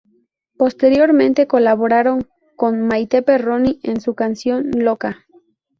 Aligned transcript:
Posteriormente 0.57 1.45
colaboraron 1.45 2.27
con 2.55 2.81
Maite 2.81 3.21
Perroni 3.21 3.79
en 3.83 4.01
su 4.01 4.15
canción 4.15 4.71
"Loca". 4.75 5.27